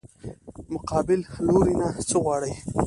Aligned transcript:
مقابل 0.73 1.19
لوري 1.47 1.73
نه 1.79 1.87
څه 2.09 2.17
غواړې؟ 2.23 2.53